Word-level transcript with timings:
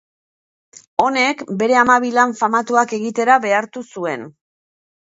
Honek 1.03 1.43
bere 1.61 1.77
hamabi 1.83 2.11
lan 2.17 2.35
famatuak 2.41 2.99
egitera 3.01 3.39
behartu 3.49 3.89
zuen. 3.95 4.29